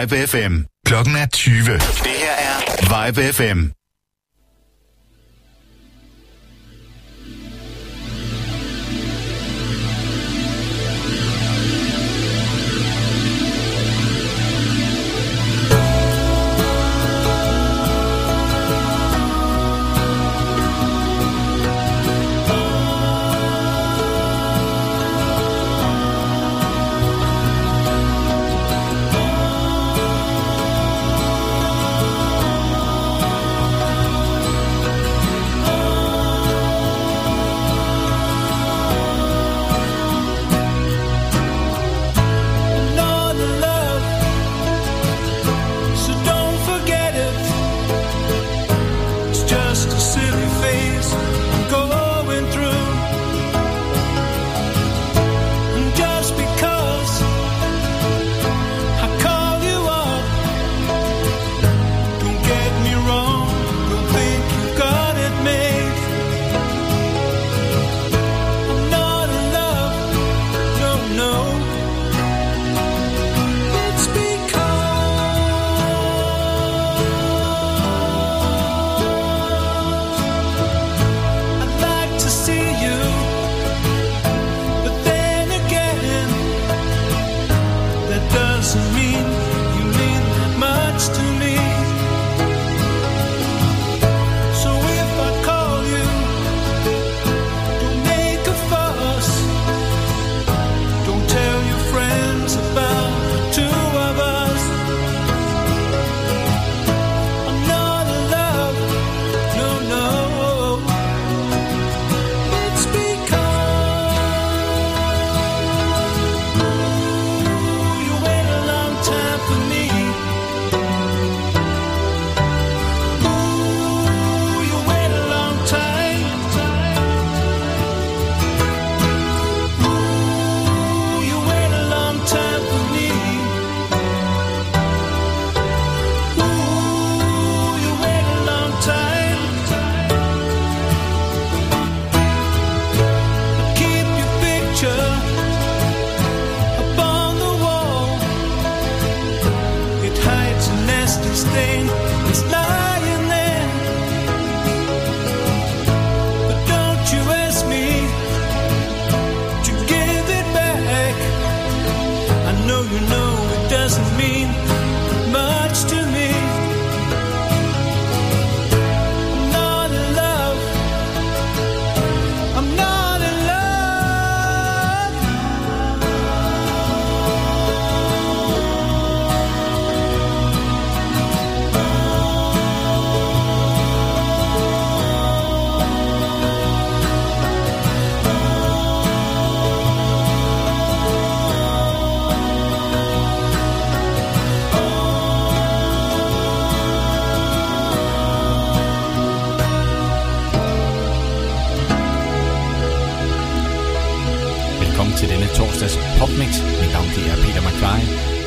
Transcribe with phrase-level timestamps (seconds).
[0.00, 0.56] Vibe FM.
[0.86, 1.74] Klokken er 20.
[1.74, 3.79] Det her er Vibe FM.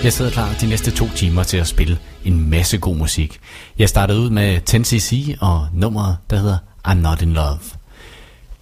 [0.03, 3.39] Jeg sidder klar de næste to timer til at spille en masse god musik.
[3.79, 7.59] Jeg startede ud med 10cc og nummeret, der hedder I'm Not In Love.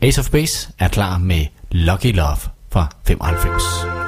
[0.01, 2.37] Ace of Base er klar med Lucky Love
[2.71, 4.00] fra 95.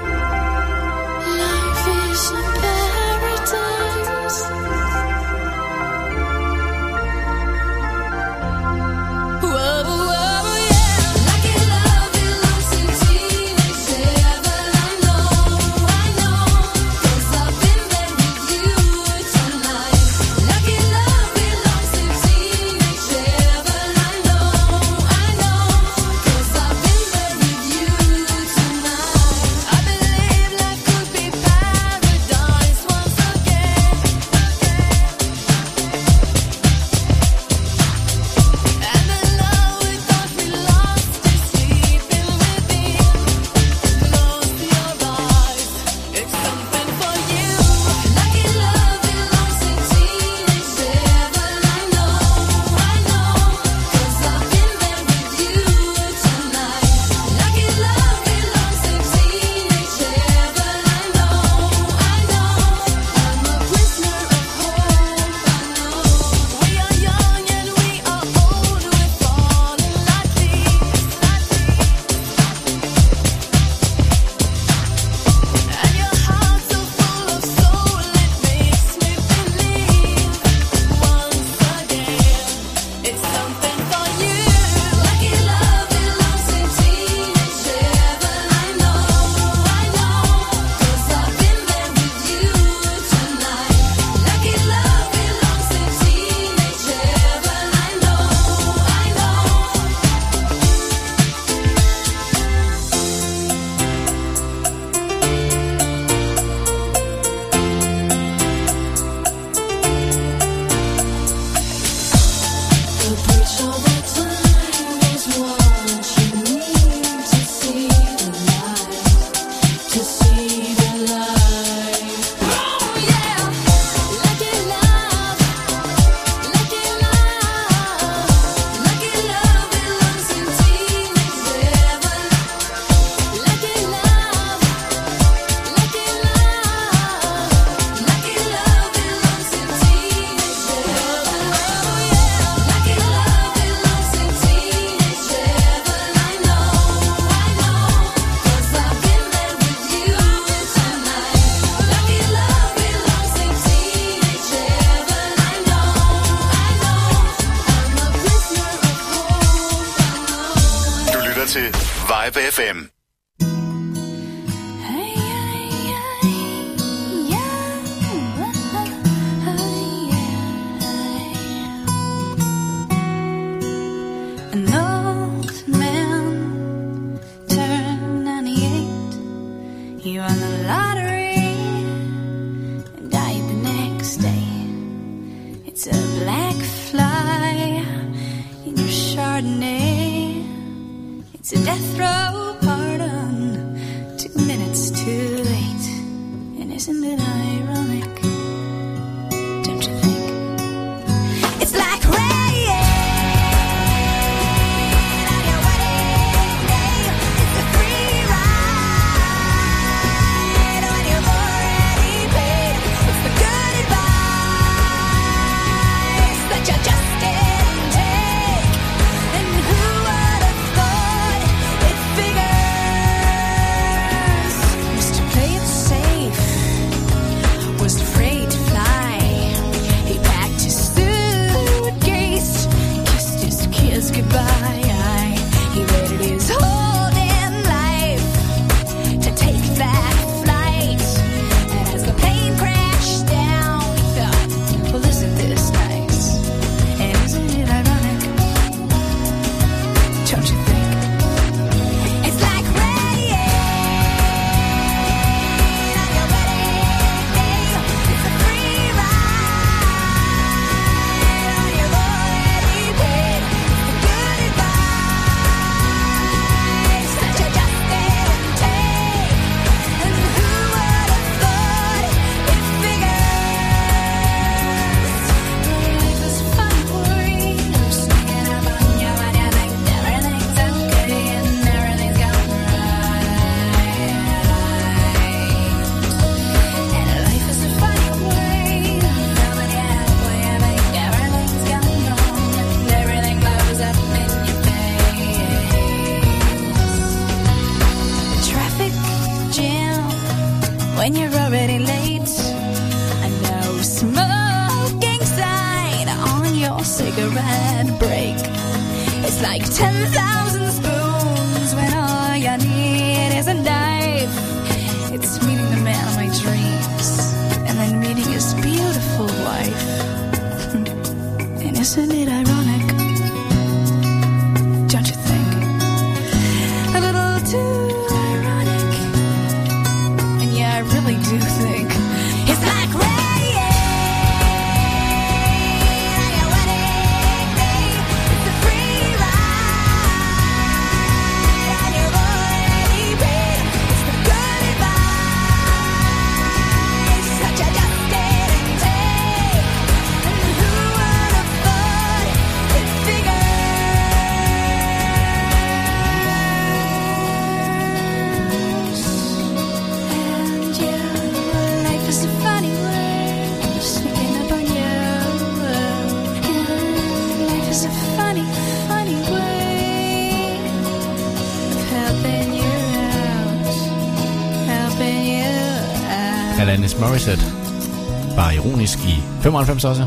[379.44, 380.06] 95 også.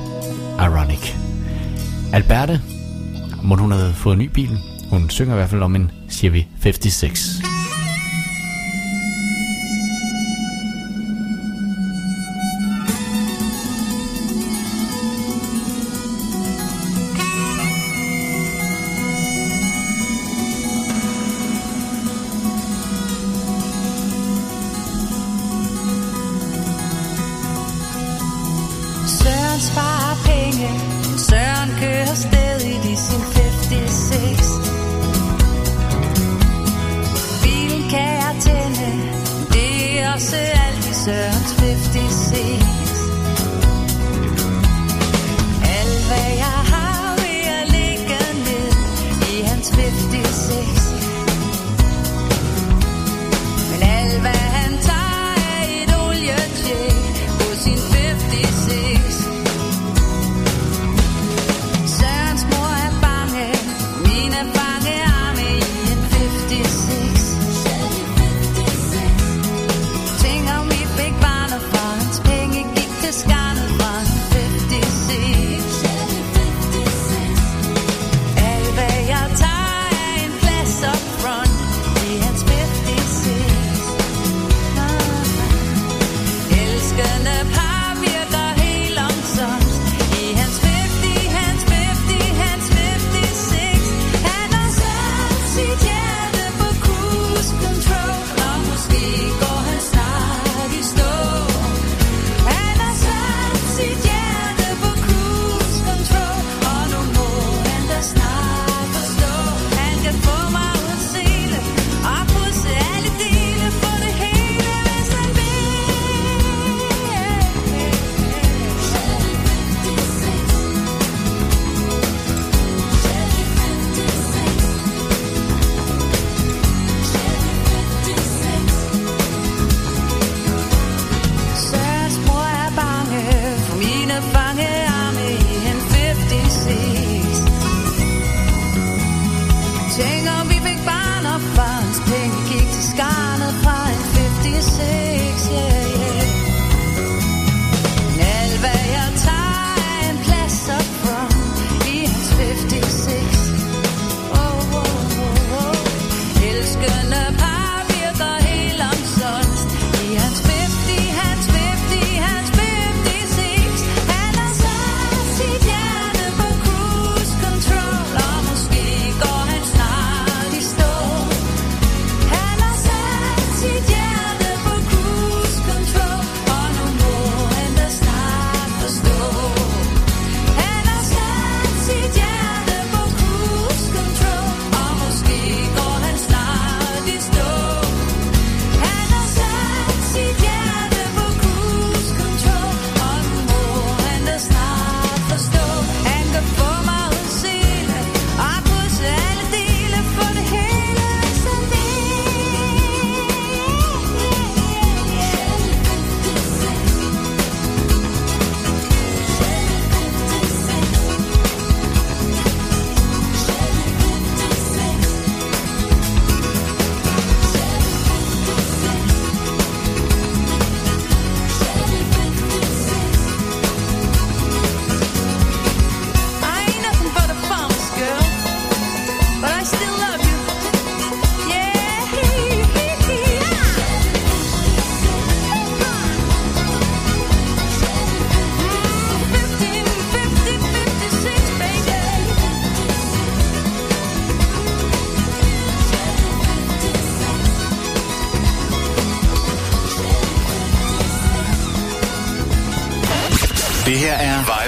[0.60, 1.14] Ironic.
[2.12, 2.60] Alberte,
[3.42, 4.58] må hun have fået en ny bil.
[4.90, 7.45] Hun synger i hvert fald om en Chevy 56.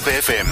[0.09, 0.48] UPFM.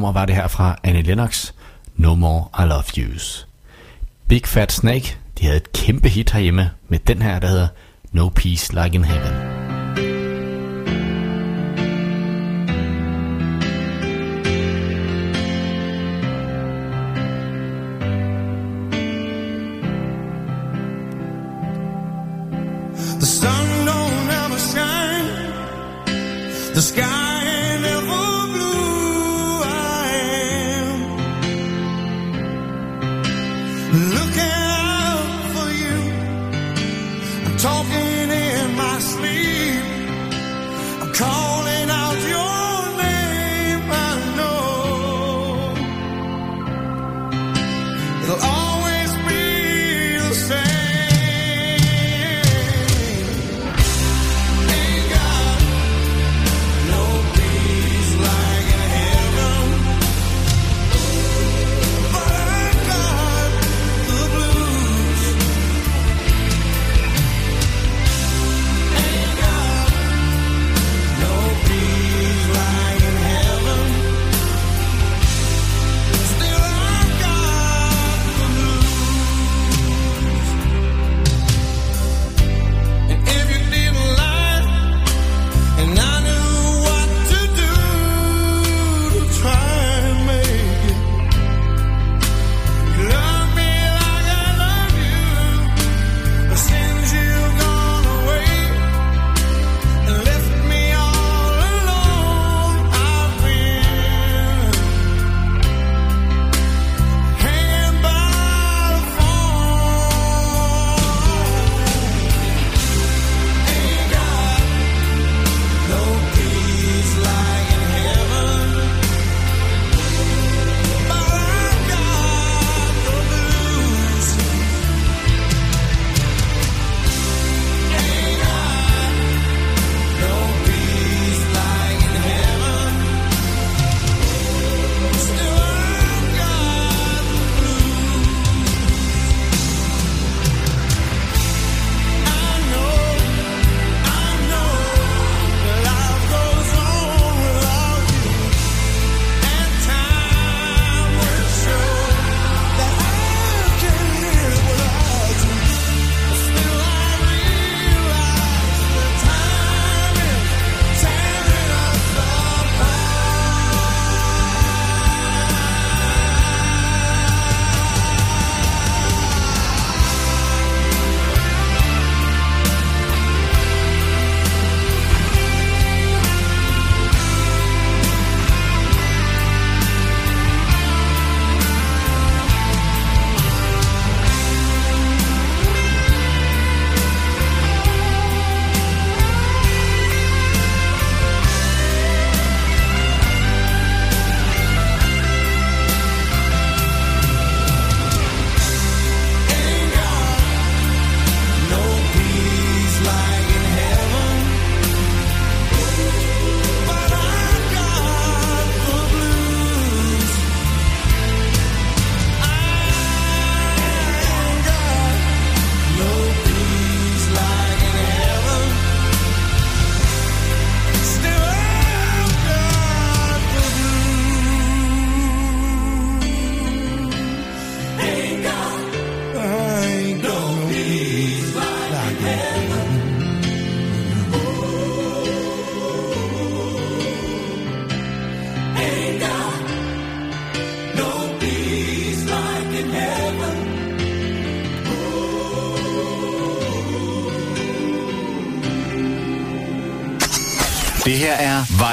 [0.00, 1.52] nummer var det her fra Annie Lennox,
[1.96, 3.48] No More I Love Yous.
[4.28, 7.68] Big Fat Snake, de havde et kæmpe hit herhjemme med den her, der hedder
[8.12, 9.49] No Peace Like in Heaven.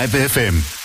[0.08, 0.77] Vibe FM.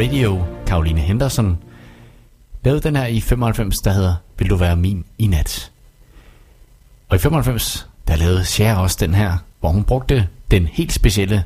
[0.00, 1.58] Radio, Caroline Henderson,
[2.64, 5.72] lavede den her i 95, der hedder Vil du være min i nat.
[7.08, 11.44] Og i 95, der lavede Cher også den her, hvor hun brugte den helt specielle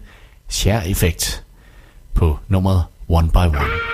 [0.49, 1.45] Cher-effekt
[2.15, 3.94] på nummeret One by One.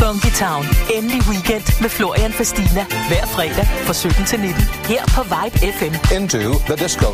[0.00, 0.64] Funky Town.
[0.94, 2.86] Endelig weekend med Florian Fastina.
[3.08, 4.62] Hver fredag fra 17 til 19.
[4.84, 6.14] Her på Vibe FM.
[6.16, 7.06] Into the disco.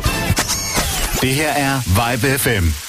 [1.21, 2.82] Det her er Vibe FM.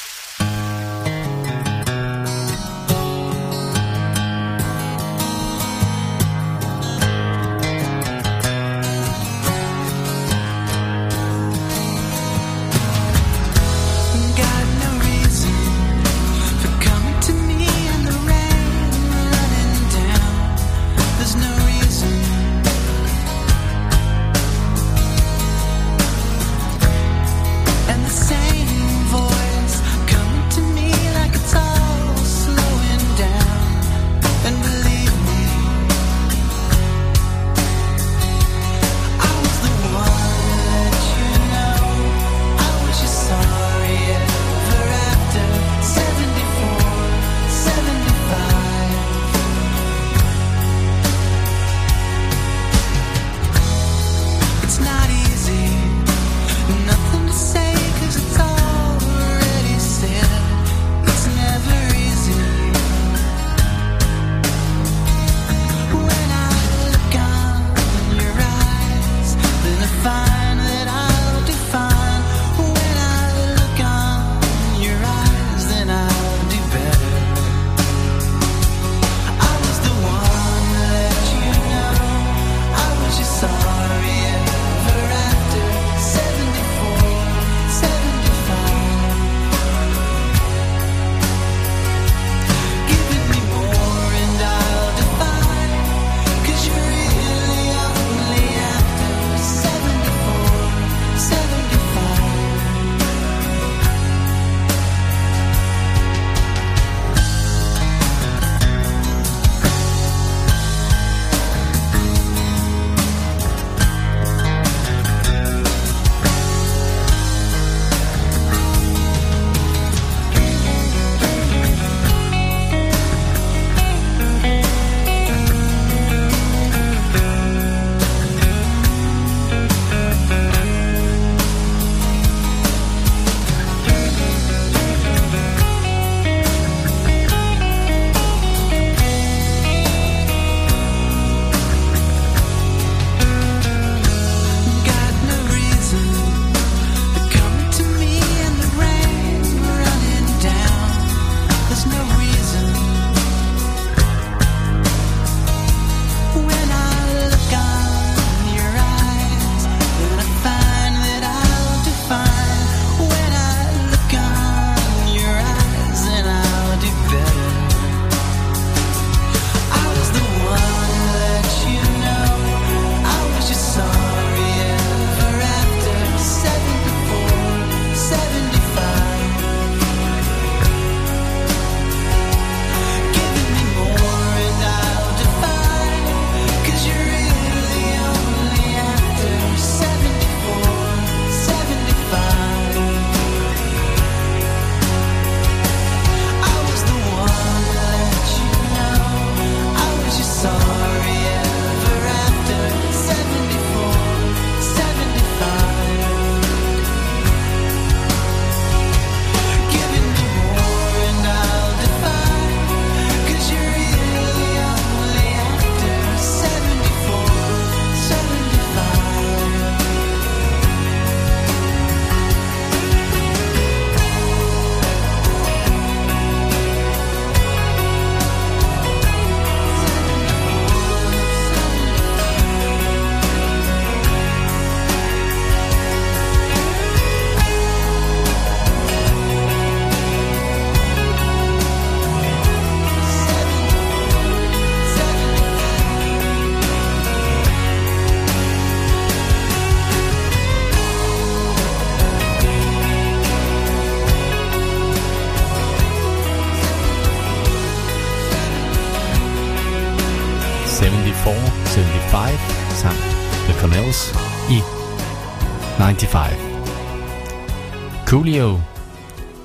[268.14, 268.60] Coolio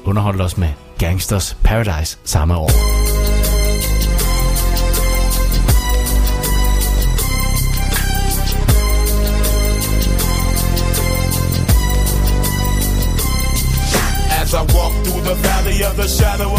[0.05, 2.69] underholdt os med Gangsters Paradise samme år.
[14.41, 16.58] As I walk through the valley of the shadow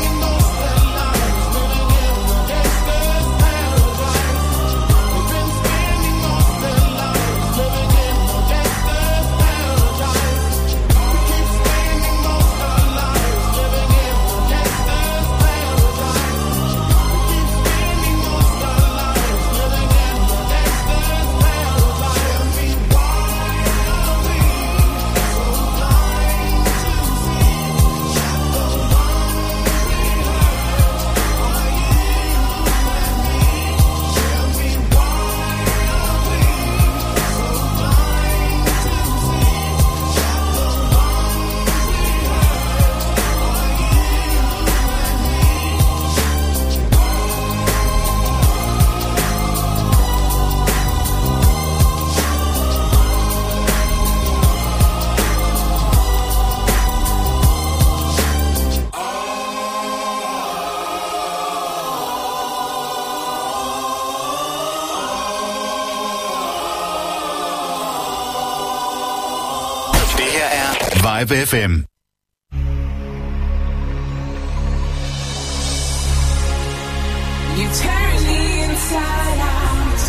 [71.31, 71.85] FM.
[77.59, 80.01] You turn me inside out.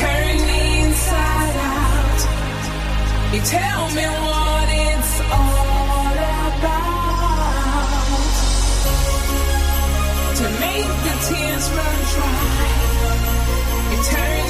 [0.00, 2.20] Turn me inside out.
[3.34, 6.16] You tell me what it's all
[6.50, 6.96] about.
[10.40, 12.66] To make the tears run dry.
[13.92, 14.45] You turn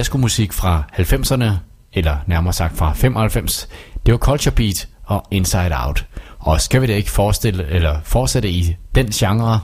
[0.00, 1.44] disco-musik fra 90'erne,
[1.92, 3.68] eller nærmere sagt fra 95.
[4.06, 6.06] Det var Culture Beat og Inside Out.
[6.38, 9.60] Og skal vi da ikke forestille, eller fortsætte i den genre?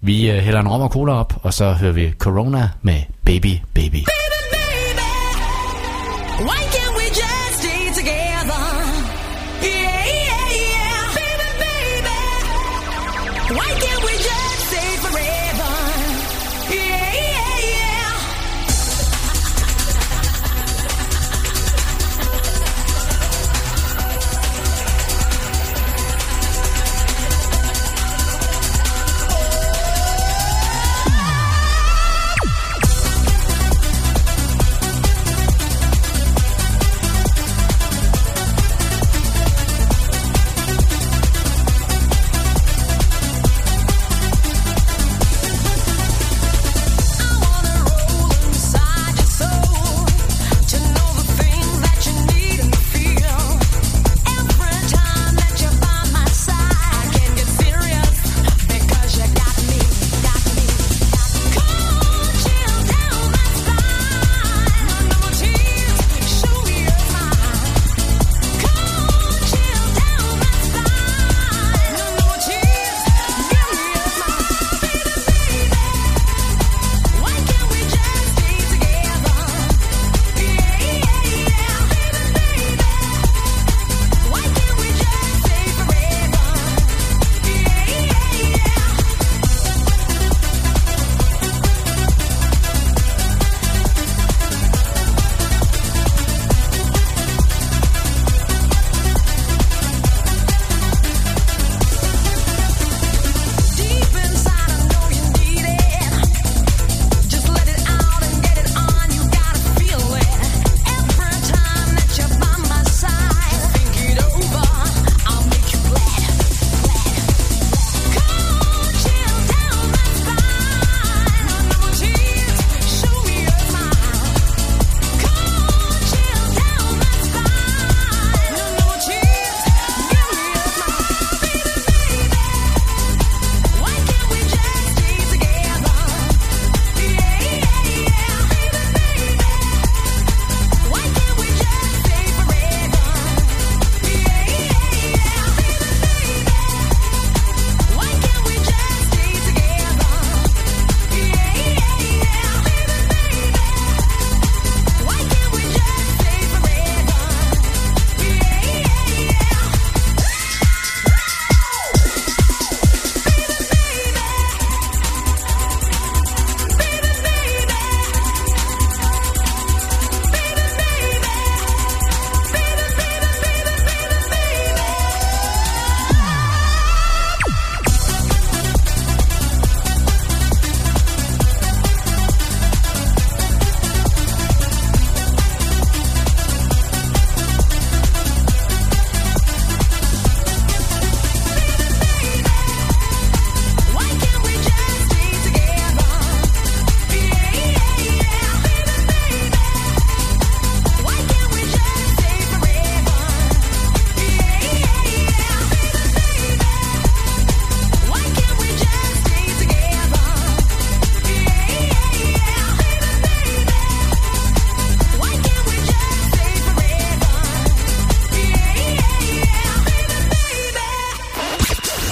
[0.00, 3.58] Vi øh, hælder en rom og cola op, og så hører vi Corona med Baby
[3.74, 4.02] Baby.
[4.14, 5.00] Baby, baby.
[6.40, 6.89] Why can't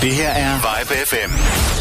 [0.09, 1.78] Det her er Vibe FM.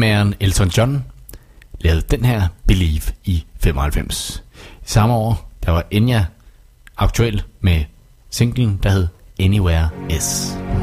[0.00, 1.04] Hitmageren Elton John
[1.80, 4.42] lavede den her Believe i 95.
[4.58, 6.24] I samme år, der var Enya
[6.96, 7.84] aktuel med
[8.30, 9.08] singlen, der hed
[9.40, 10.16] Anywhere Is.
[10.16, 10.79] Yes.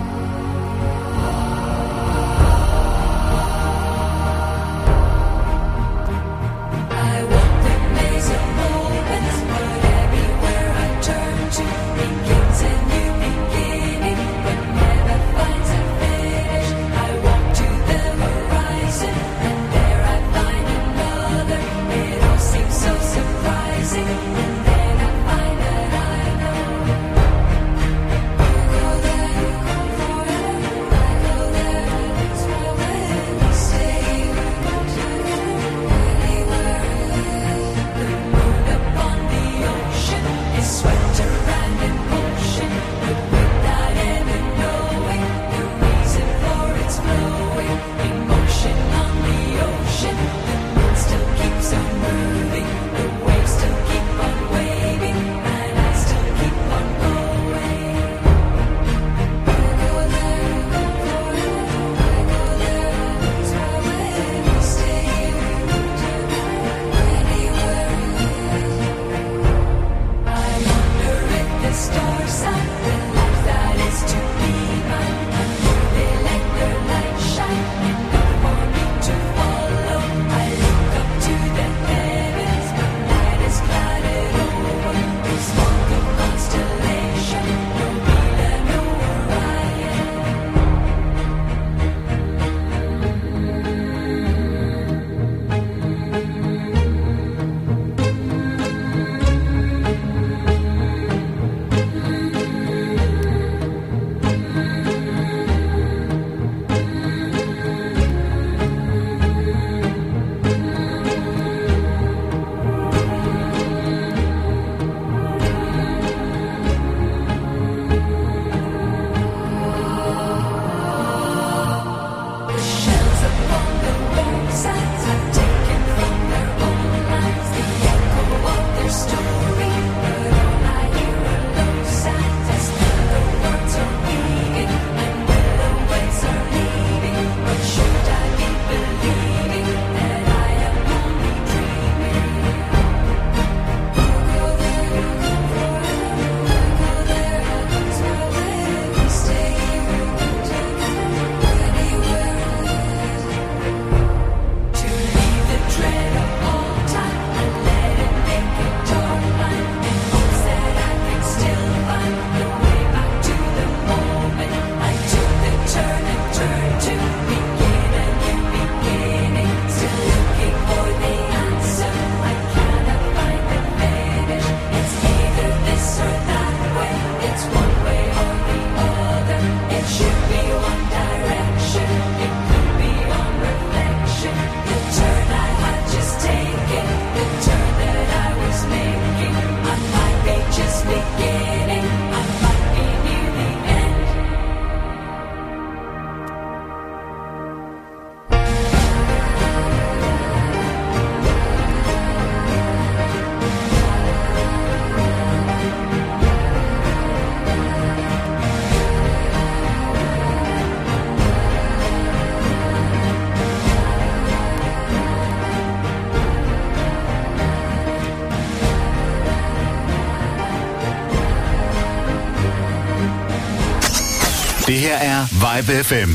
[224.87, 226.11] her er Vibe FM.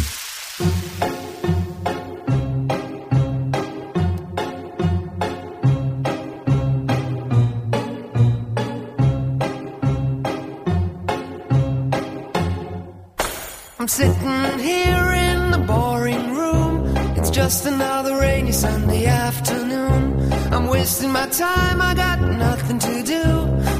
[13.78, 16.96] I'm sitting here in the boring room.
[17.16, 20.32] It's just another rainy Sunday afternoon.
[20.52, 23.22] I'm wasting my time, I got nothing to do.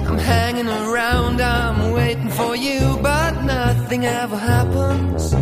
[0.08, 5.32] I'm hanging around, I'm waiting for you, but nothing ever happens,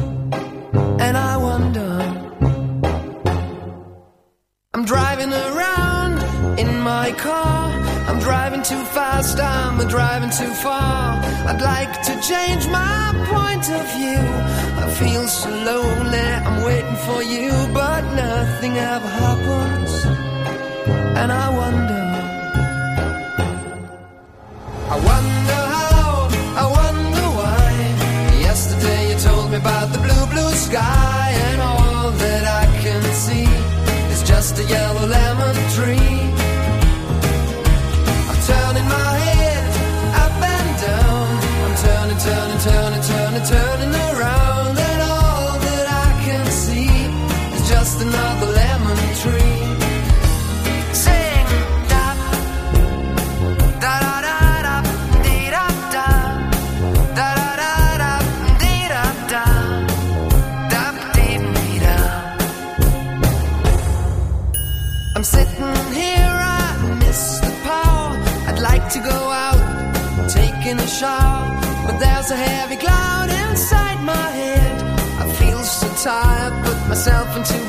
[1.04, 1.92] and I wonder.
[4.74, 7.70] I'm driving around in my car.
[8.08, 11.20] I'm driving too fast, I'm driving too far.
[11.50, 14.24] I'd like to change my point of view.
[14.82, 19.92] I feel so lonely, I'm waiting for you, but nothing ever happens,
[21.20, 21.89] and I wonder.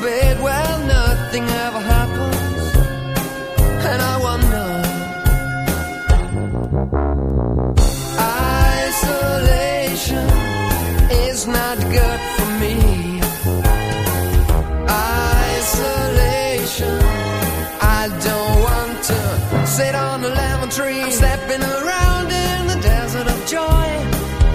[0.02, 2.76] bed well nothing ever happens.
[3.92, 4.68] And I wonder
[8.82, 10.28] isolation
[11.28, 12.76] is not good for me.
[15.52, 17.00] Isolation
[17.82, 19.20] I don't want to
[19.68, 21.02] sit on a lemon tree.
[21.02, 23.88] I'm stepping around in the desert of joy.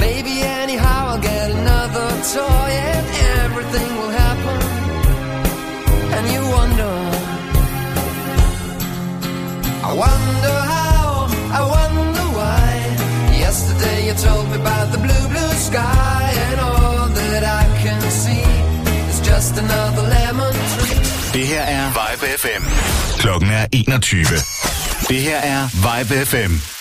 [0.01, 3.07] Maybe anyhow I'll get another toy and
[3.44, 4.16] everything will
[10.05, 11.26] wonder how,
[11.59, 12.68] I wonder why.
[13.47, 18.47] Yesterday you told me about the blue, blue sky, and all that I can see
[19.11, 21.07] is just another lemon tree.
[21.32, 22.62] Det her er Vibe FM.
[23.18, 24.24] Klokken er 21.
[25.09, 26.76] Det her er Vibe FM.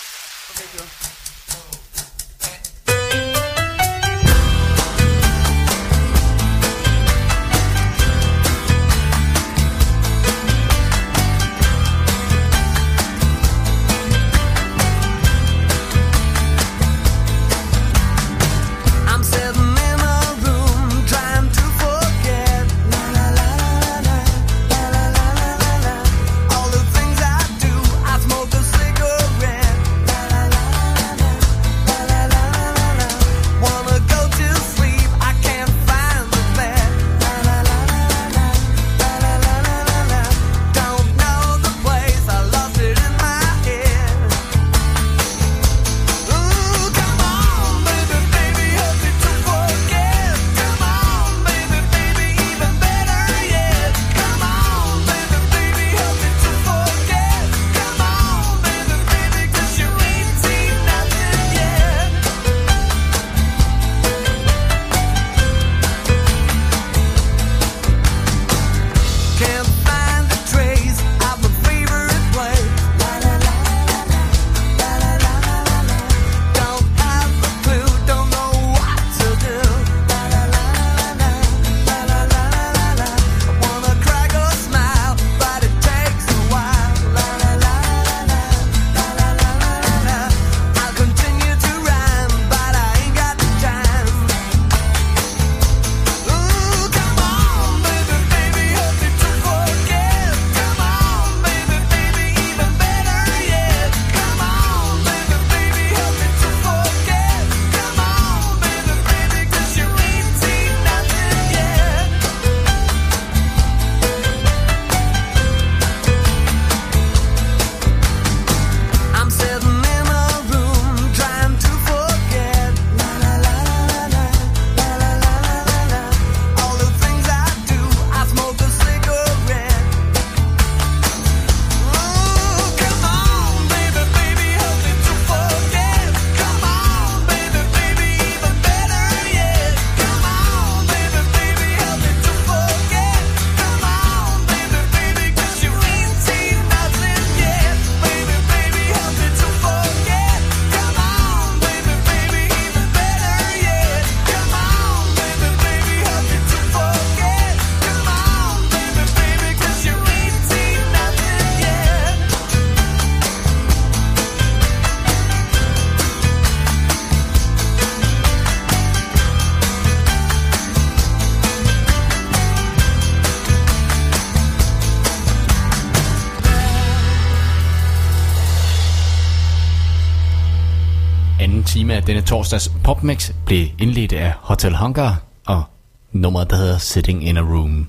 [182.06, 185.64] denne torsdags popmix blev indledt af Hotel Hunger og
[186.12, 187.88] nummeret, der hedder Sitting in a Room.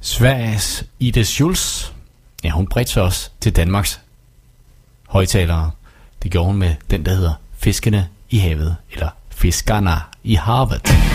[0.00, 1.90] Sveriges Ida Schulz,
[2.44, 4.00] ja hun bredte sig også til Danmarks
[5.08, 5.70] højtalere.
[6.22, 11.07] Det gjorde hun med den, der hedder Fiskene i havet, eller Fiskerne i havet.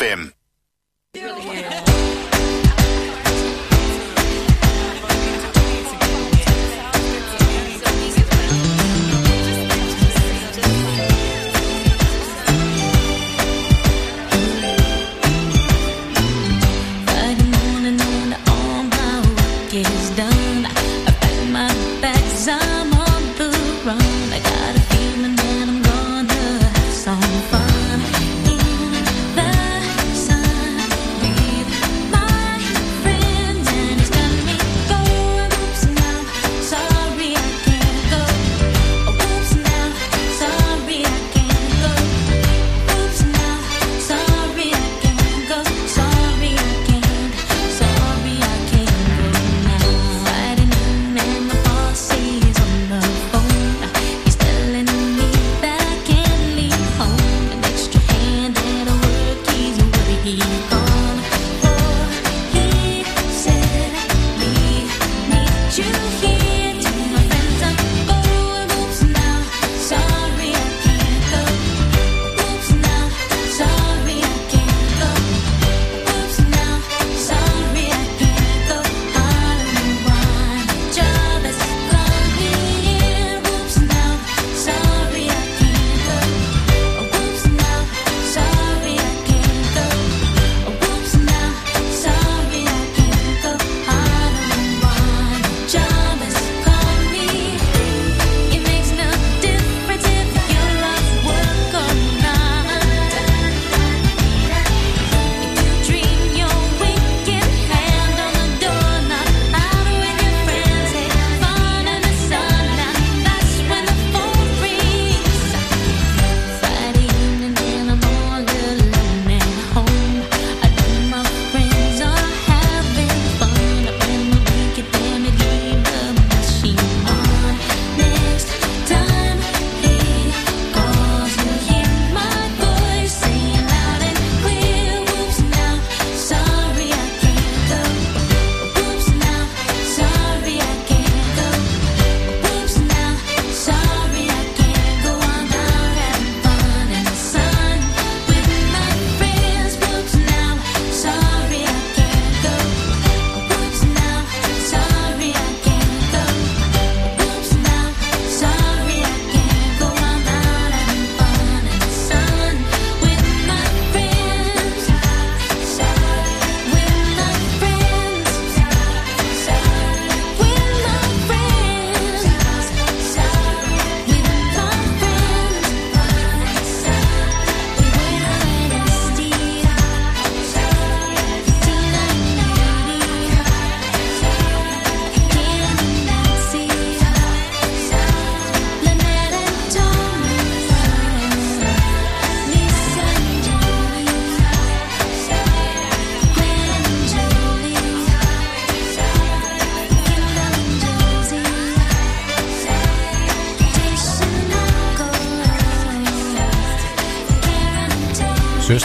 [0.00, 0.29] FM.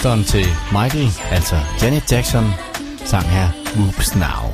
[0.06, 2.54] optageren til Michael, altså Janet Jackson,
[3.06, 4.54] sang her Whoops Now.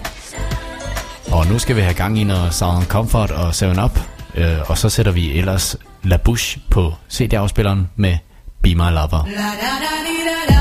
[1.32, 4.00] Og nu skal vi have gang i noget Southern Comfort og 7-Up,
[4.36, 8.18] øh, og så sætter vi ellers La Bouche på CD-afspilleren med
[8.64, 9.26] Be My Lover.
[9.26, 10.16] La, da, da, di,
[10.50, 10.61] da, da.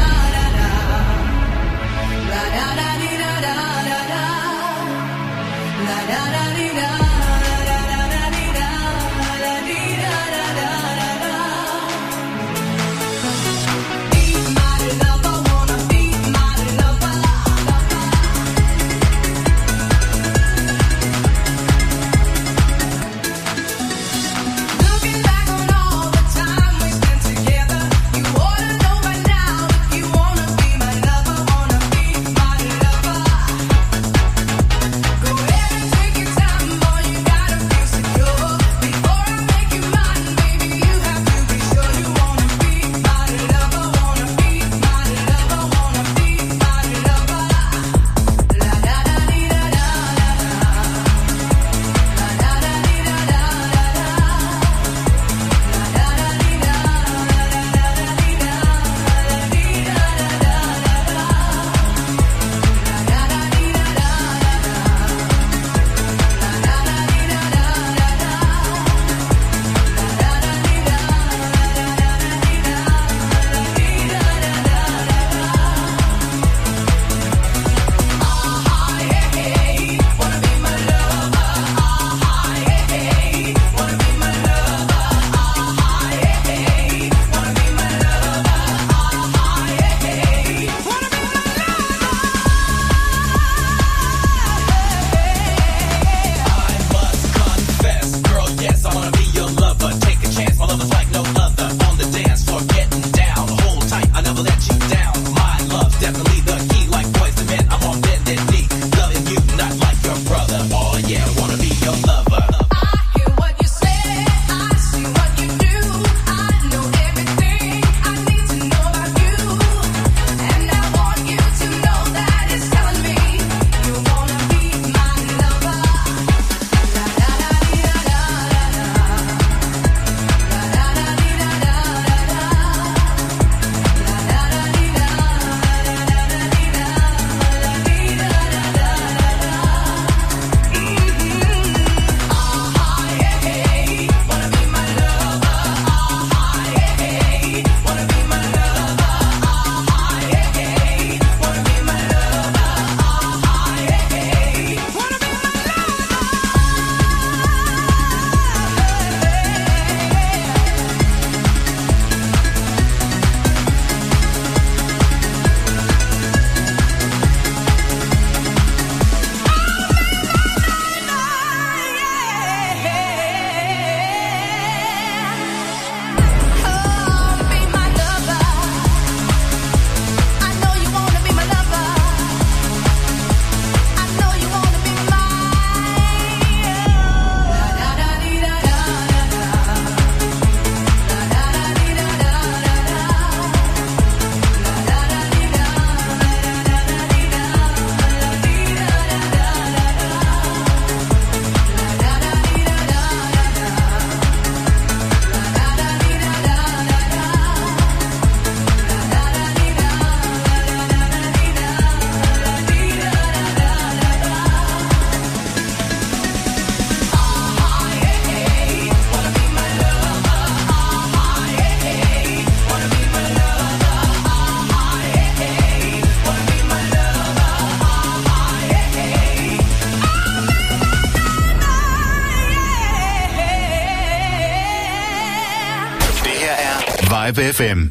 [237.51, 237.89] FM.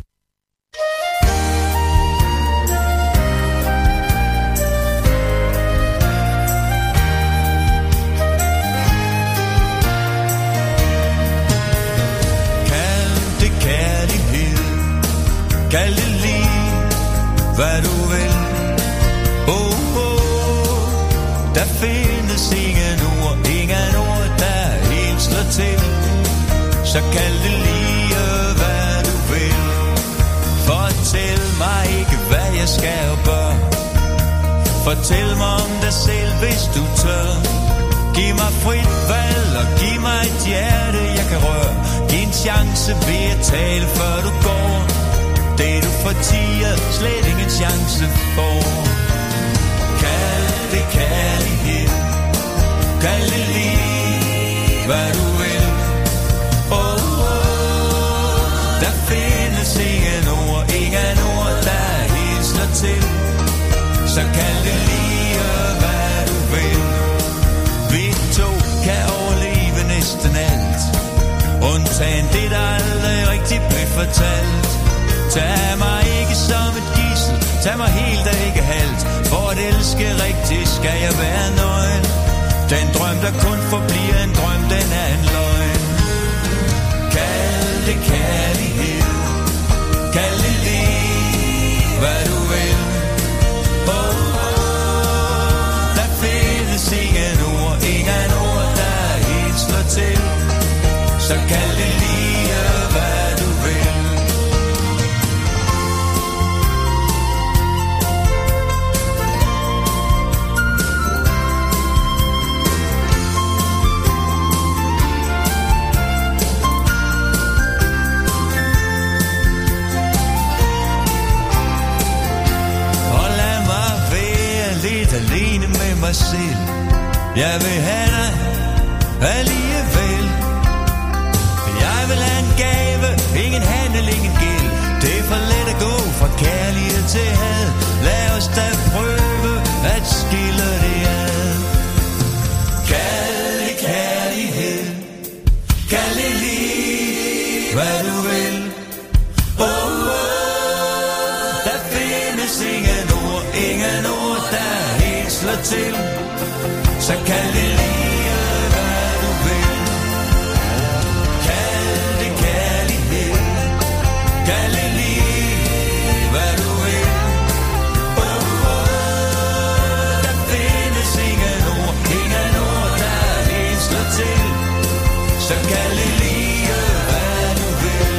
[175.49, 178.13] Så kan Lilie, hvad du vil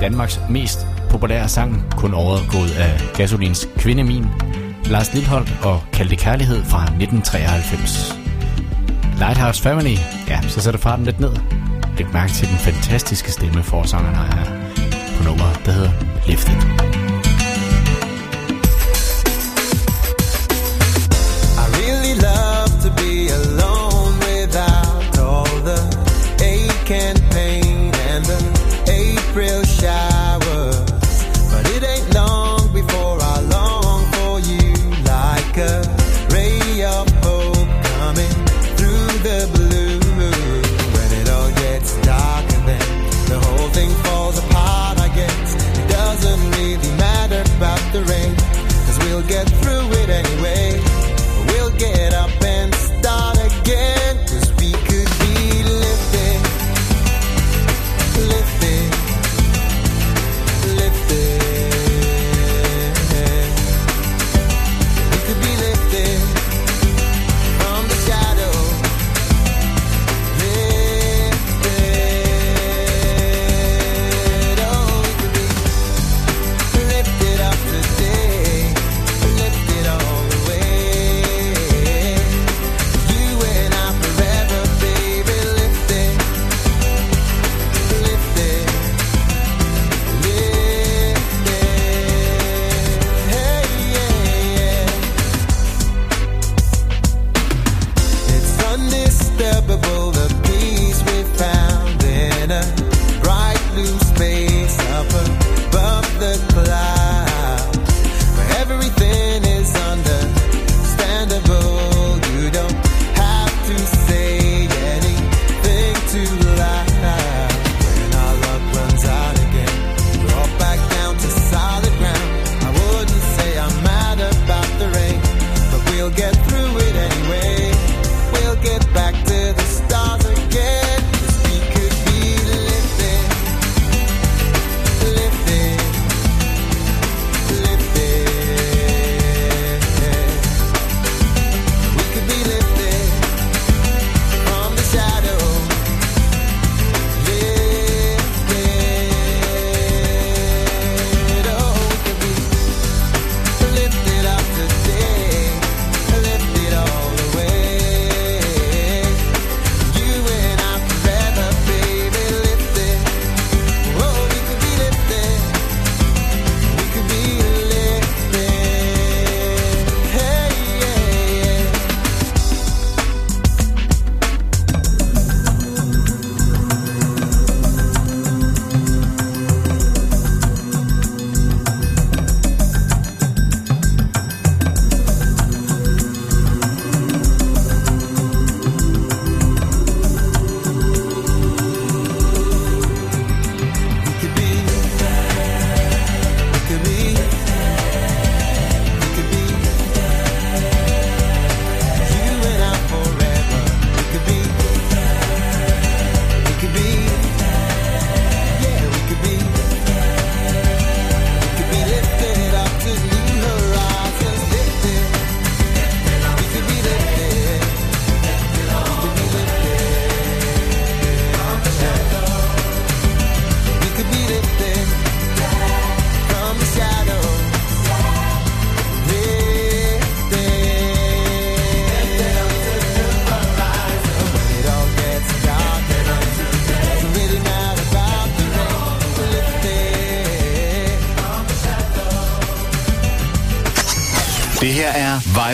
[0.00, 4.24] Danmarks mest populære sang, kun overgået af Gasolins Kvindemin,
[4.84, 8.26] Lars Lilholdt og Kaldte Kærlighed fra 1993.
[9.18, 9.96] Lighthouse Family.
[10.28, 11.32] Ja, så sætter farten lidt ned.
[11.98, 14.44] Læg mærke til den fantastiske stemme, forsangeren har her
[15.16, 15.92] på nummeret, der hedder
[16.26, 16.95] Lifted.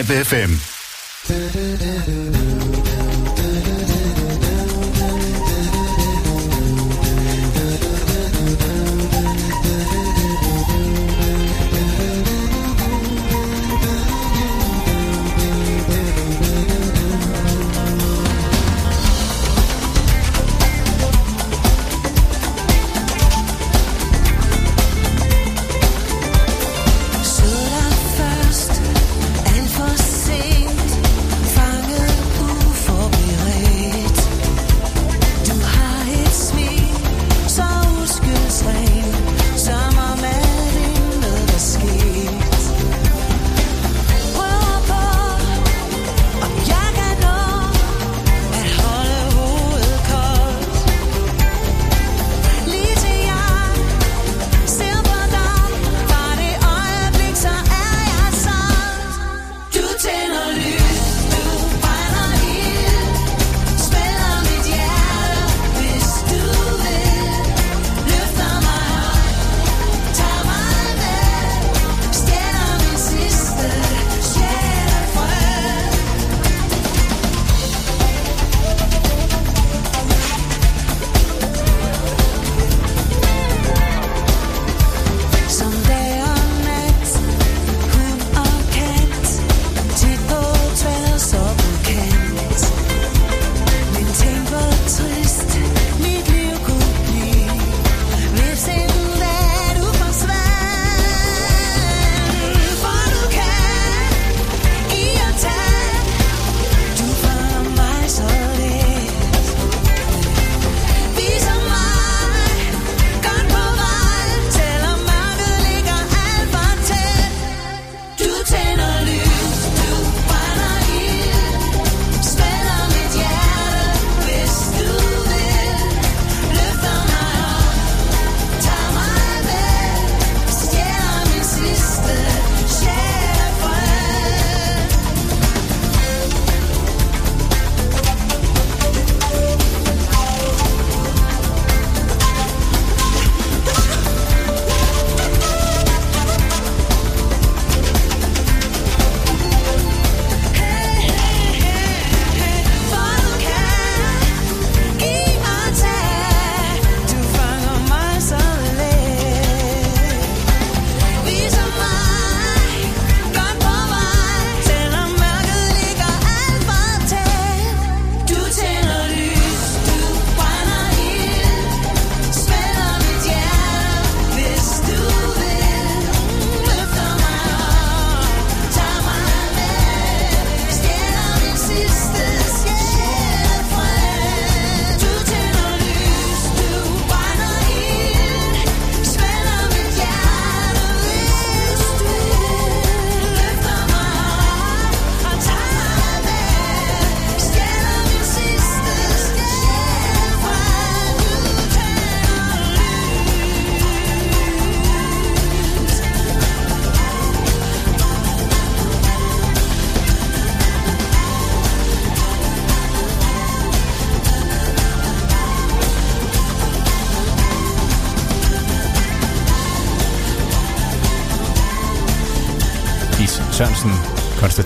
[0.03, 0.62] 5 FM.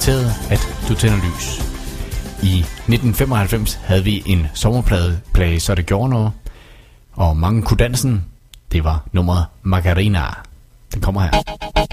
[0.08, 1.60] præsenteret, at du tænder lys.
[2.44, 6.32] I 1995 havde vi en sommerplade, plage, så det gjorde noget.
[7.14, 8.26] Og mange kunne dansen.
[8.72, 10.22] Det var nummeret Margarina.
[10.94, 11.87] Den kommer her.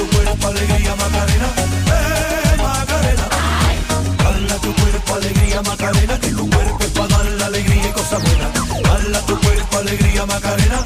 [0.00, 1.48] Tu cuerpo alegría Macarena,
[1.98, 3.26] eh Macarena.
[4.24, 8.22] Hala tu cuerpo alegría Macarena, que tu cuerpo es para dar la alegría y cosas
[8.22, 8.50] buenas.
[8.90, 10.84] Hala tu cuerpo alegría Macarena,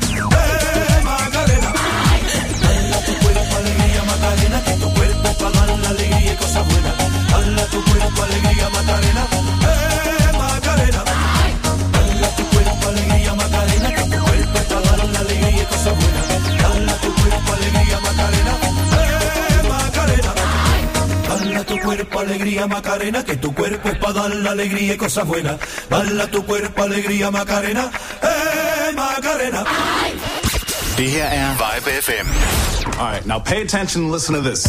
[22.34, 25.56] alegría Macarena, que tu cuerpo es para dar la alegría y cosas buenas.
[25.90, 27.90] Hala tu cuerpo alegría Macarena,
[28.22, 29.64] eh Macarena.
[30.96, 32.28] Det her er Vibe FM.
[32.98, 34.66] Alright, now pay attention and listen to this.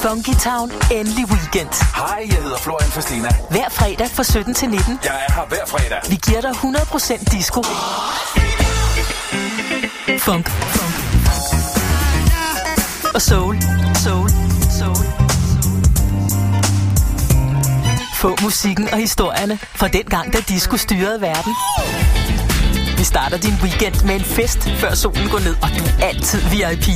[0.00, 1.72] Funky Town, endelig weekend.
[1.94, 3.28] Hej, jeg hedder Florian Fastina.
[3.50, 4.98] Hver fredag fra 17 til 19.
[5.04, 6.00] Jeg er her hver fredag.
[6.08, 7.62] Vi giver dig 100% disco.
[10.18, 10.48] Funk.
[10.48, 10.94] Funk.
[13.14, 13.56] Og soul.
[14.04, 14.30] Soul.
[14.78, 15.11] Soul.
[18.22, 21.52] Få musikken og historierne fra den gang, da disco styrede verden.
[22.98, 26.40] Vi starter din weekend med en fest, før solen går ned, og du er altid
[26.52, 26.86] VIP.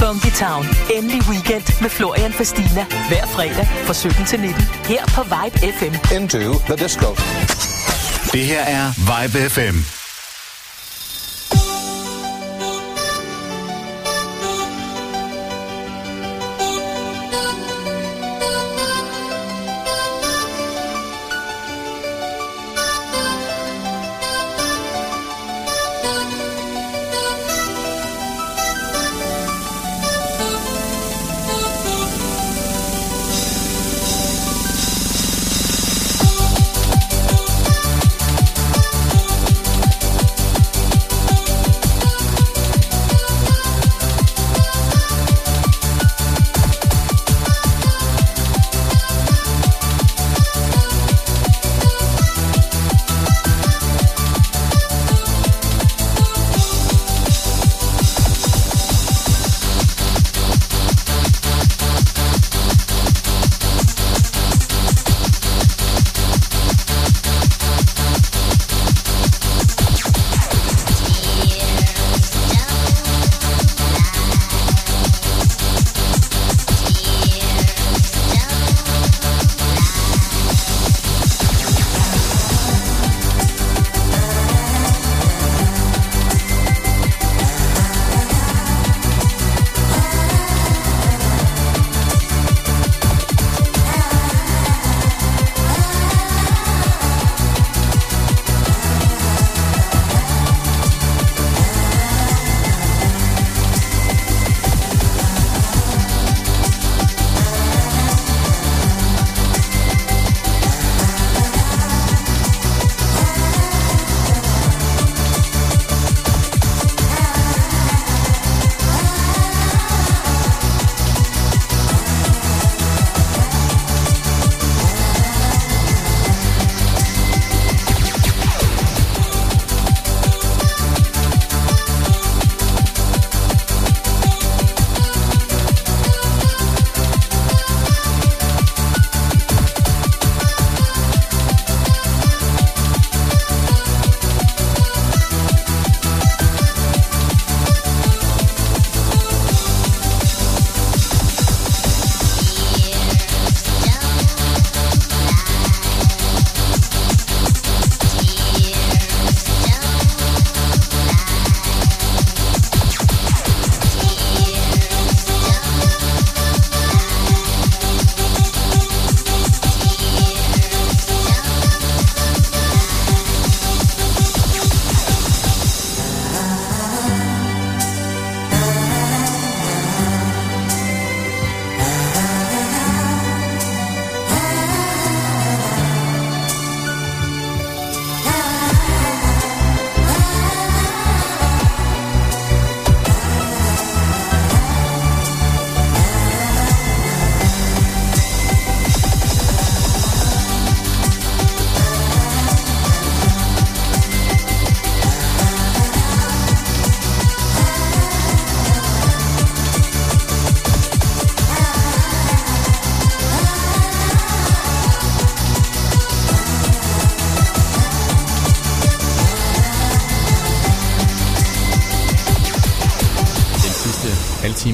[0.00, 0.66] Funky Town.
[0.94, 2.84] Endelig weekend med Florian Fastina.
[3.08, 4.62] Hver fredag fra 17 til 19.
[4.84, 6.14] Her på Vibe FM.
[6.16, 7.08] Into the disco.
[8.32, 10.05] Det her er Vibe FM.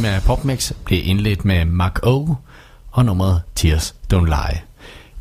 [0.02, 2.34] Time af PopMix blev indledt med Mark O
[2.90, 4.60] og nummeret Tears Don't Lie.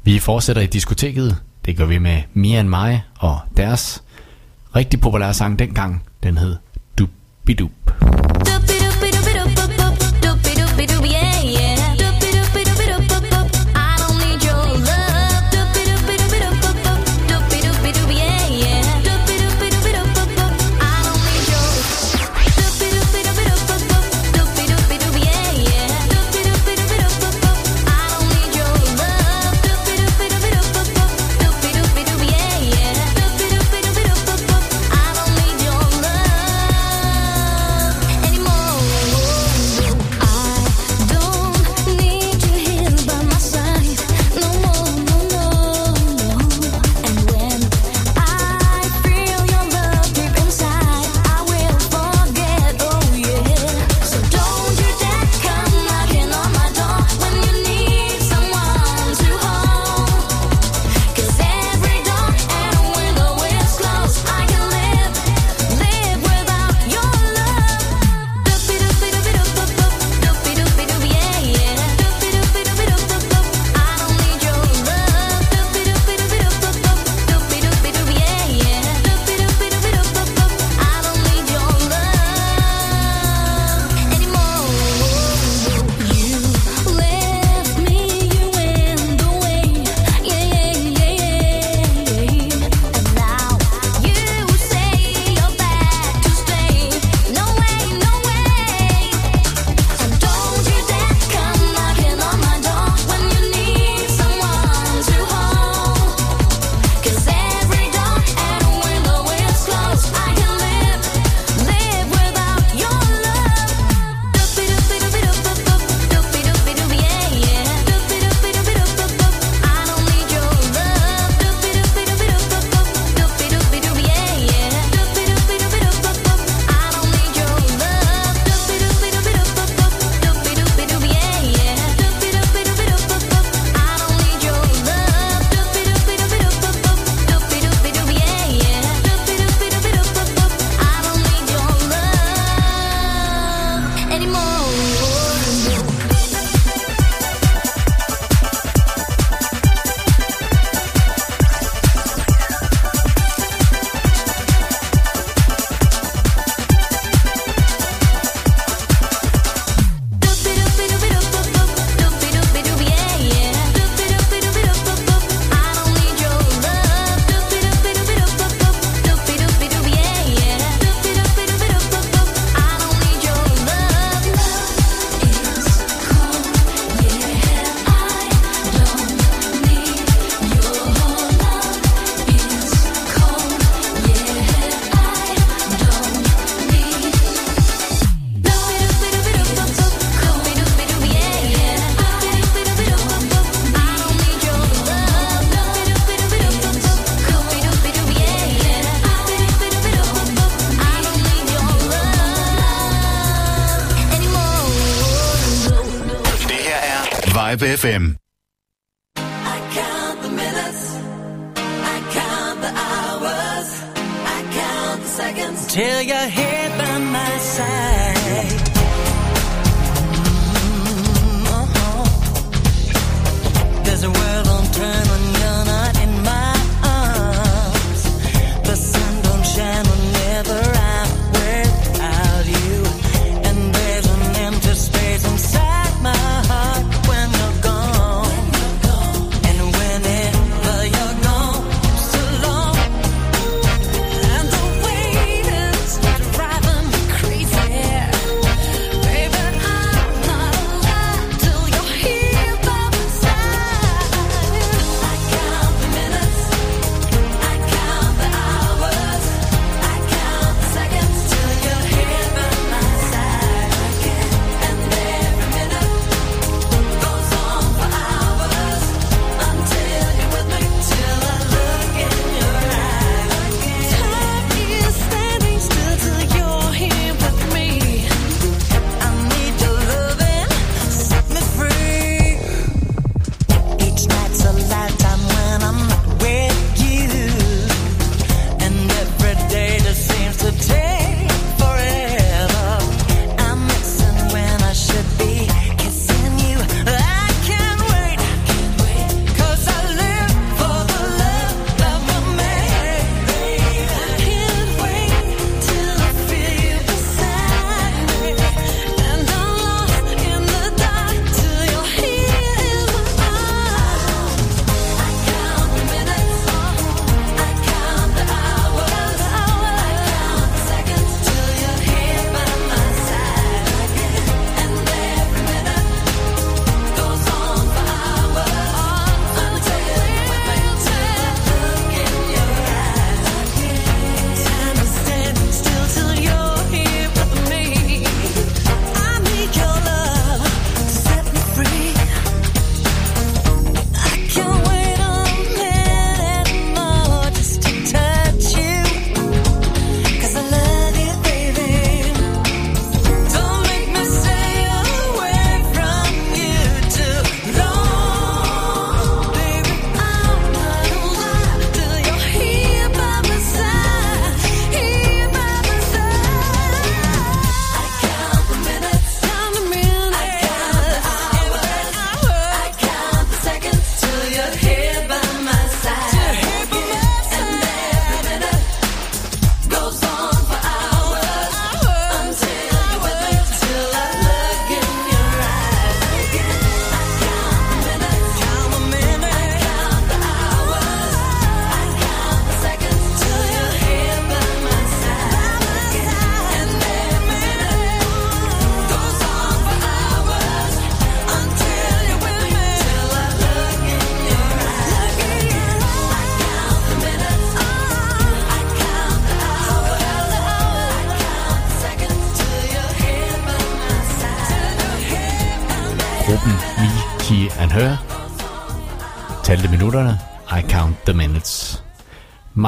[0.04, 1.38] Vi fortsætter i diskoteket.
[1.66, 4.04] Det gør vi med Mia and mig og deres
[4.76, 6.04] rigtig populære sang dengang.
[6.24, 6.56] Den hed
[7.00, 7.81] Dubidup.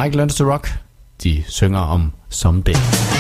[0.04, 0.68] Mike Learns to Rock.
[1.24, 3.12] De synger om Someday.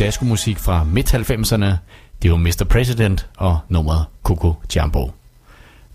[0.00, 1.76] daskomusik fra midt-90'erne.
[2.22, 2.64] Det var Mr.
[2.70, 5.10] President og nummeret Coco Jumbo.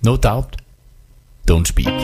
[0.01, 0.57] No doubt,
[1.51, 1.94] don't speak.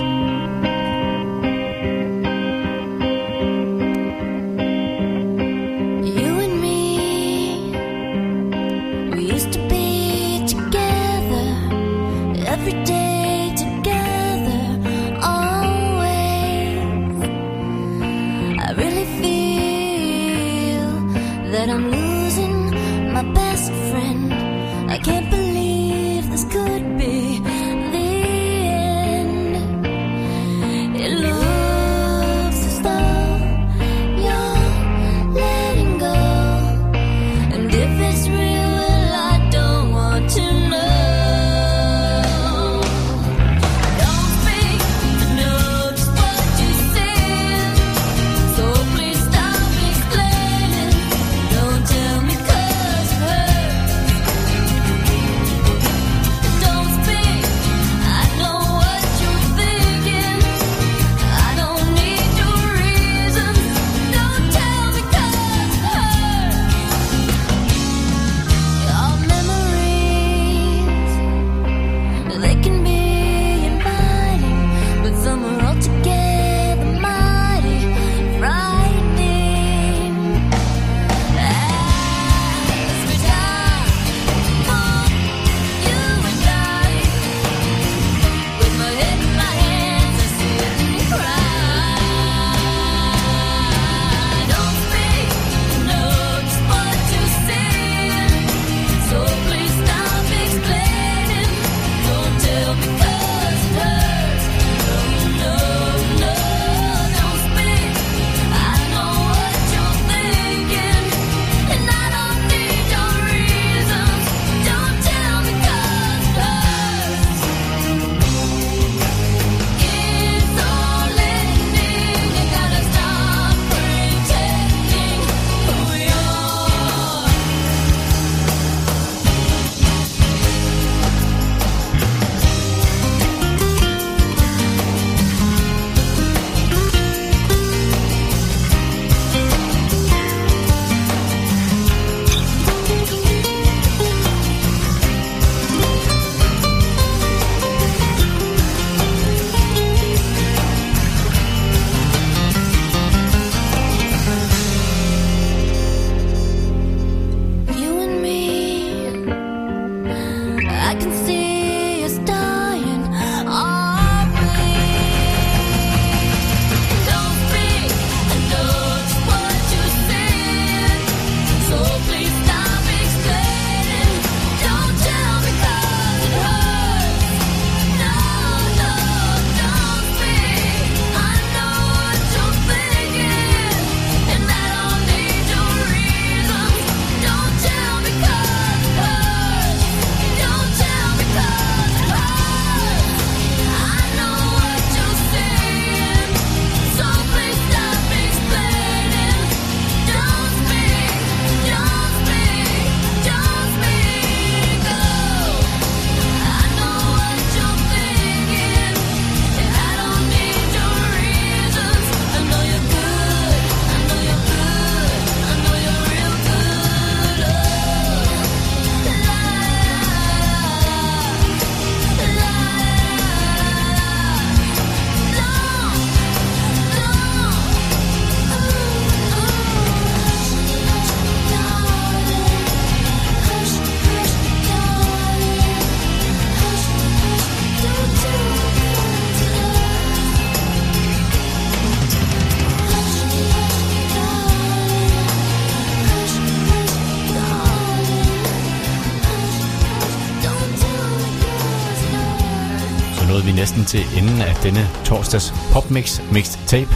[254.64, 256.96] denne torsdags Popmix Mixed Tape.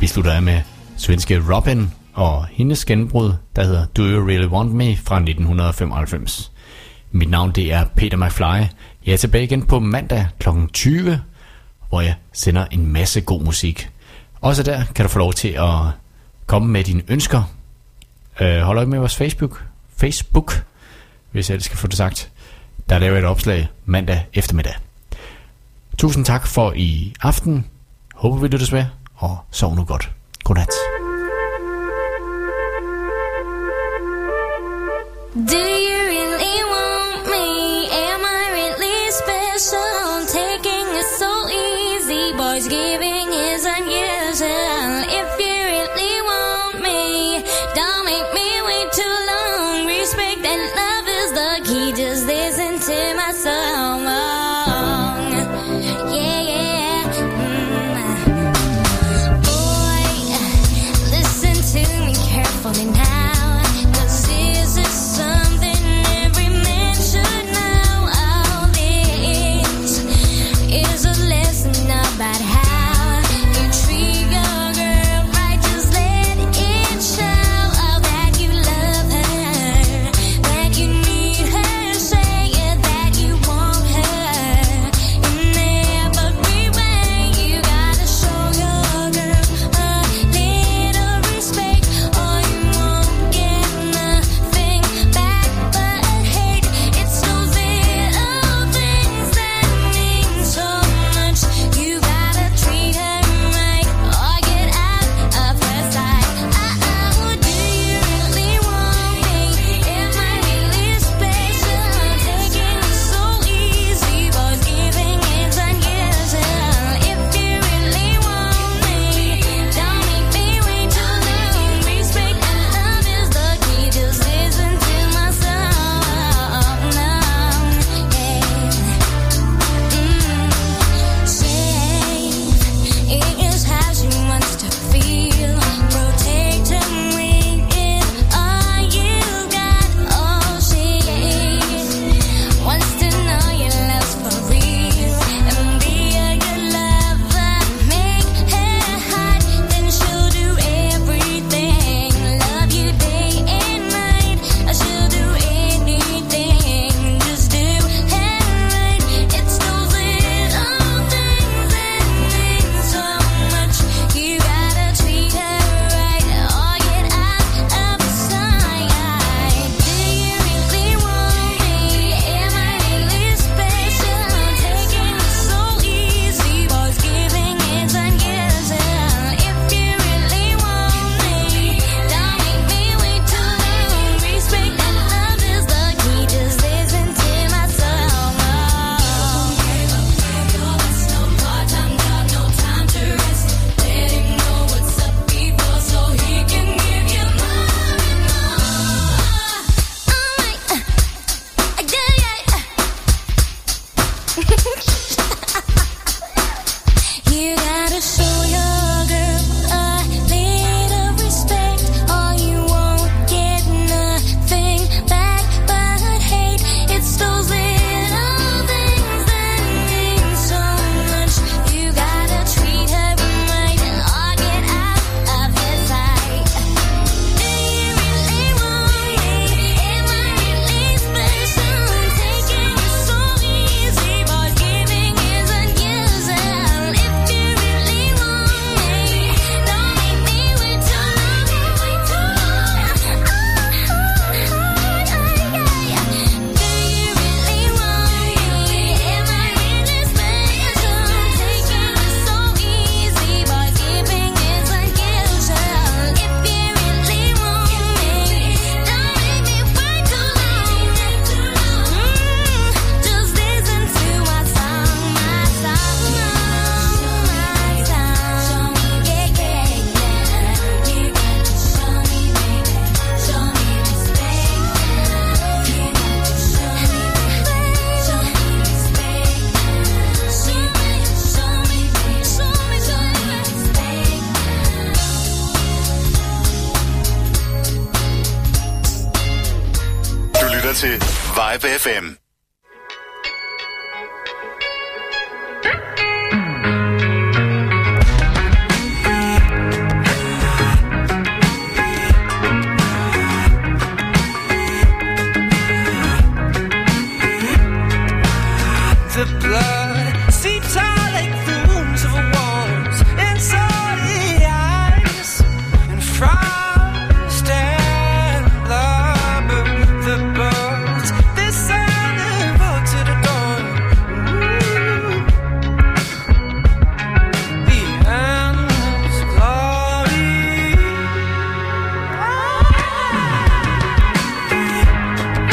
[0.00, 0.60] Vi slutter af med
[0.96, 6.52] svenske Robin og hendes genbrud, der hedder Do You Really Want Me fra 1995.
[7.10, 8.68] Mit navn det er Peter McFly.
[9.06, 10.48] Jeg er tilbage igen på mandag kl.
[10.72, 11.20] 20,
[11.88, 13.90] hvor jeg sender en masse god musik.
[14.40, 15.78] Også der kan du få lov til at
[16.46, 17.42] komme med dine ønsker.
[18.40, 19.64] Øh, hold øje med vores Facebook,
[19.96, 20.64] Facebook,
[21.30, 22.30] hvis jeg ellers skal få det sagt.
[22.88, 24.74] Der laver jeg et opslag mandag eftermiddag.
[25.98, 27.66] Tusind tak for i aften.
[28.14, 28.84] Håber vi lyttes ved,
[29.14, 30.10] og sov nu godt.
[30.44, 30.68] Godnat.
[35.34, 35.93] Do you